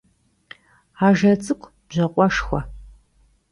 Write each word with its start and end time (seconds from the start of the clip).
Ajje 1.05 1.31
ts'ık'u 1.41 1.69
bjakhueşşxue. 1.89 2.61